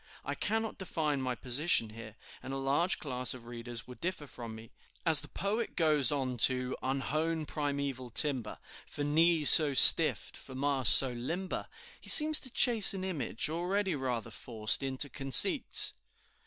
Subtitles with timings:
[0.25, 4.55] I cannot define my position here, and a large class of readers would differ from
[4.55, 4.71] me.
[5.05, 10.97] As the poet goes on to "Unhewn primeval timber, For knees so stiff, for masts
[10.97, 11.67] so limber."
[11.99, 15.93] he seems to chase an image, already rather forced, into conceits.